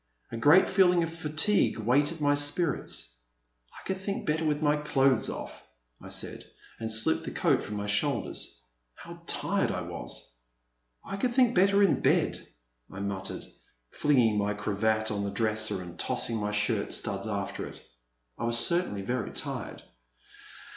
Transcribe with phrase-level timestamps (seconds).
[0.31, 3.17] A great feeling of fatigue weighted my spirits.
[3.71, 5.63] I can think better with my clothes off,"
[6.01, 6.43] I said,
[6.79, 8.63] and slipped the coat from my shoulders.
[8.95, 10.37] How tired I was.
[11.05, 12.47] I can think better in bed,"
[12.89, 13.43] I muttered,
[13.91, 17.79] flinging my cravat on the dresser and tossing my shirt studs after it.
[18.39, 19.83] I was certainly very tired.